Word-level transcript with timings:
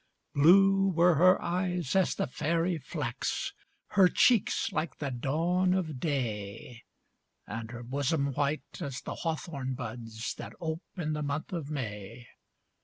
Blue 0.33 0.87
were 0.87 1.13
her 1.13 1.39
eyes 1.43 1.95
as 1.95 2.15
the 2.15 2.25
fairy 2.25 2.79
flax, 2.79 3.53
Her 3.89 4.07
cheeks 4.07 4.71
like 4.71 4.97
the 4.97 5.11
dawn 5.11 5.75
of 5.75 5.99
day, 5.99 6.81
And 7.45 7.69
her 7.69 7.83
bosom 7.83 8.33
white 8.33 8.63
as 8.81 9.01
the 9.01 9.13
hawthorn 9.13 9.75
buds, 9.75 10.33
That 10.39 10.53
ope 10.59 10.81
in 10.97 11.13
the 11.13 11.21
month 11.21 11.53
of 11.53 11.69
May. 11.69 12.25